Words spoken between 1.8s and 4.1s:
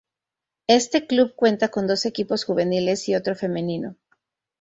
dos equipos juveniles y otro femenino.